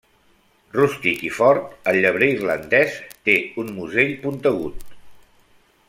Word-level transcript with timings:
Rústic 0.77 1.19
i 1.27 1.29
fort, 1.39 1.75
el 1.91 1.99
llebrer 2.05 2.29
irlandès 2.37 2.97
té 3.29 3.37
un 3.65 3.71
musell 3.81 4.19
puntegut. 4.25 4.83